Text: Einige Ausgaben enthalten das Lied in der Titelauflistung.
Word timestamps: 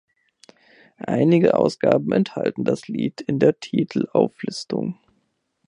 Einige 1.05 1.55
Ausgaben 1.55 2.11
enthalten 2.11 2.63
das 2.65 2.87
Lied 2.87 3.21
in 3.21 3.37
der 3.37 3.59
Titelauflistung. 3.59 4.97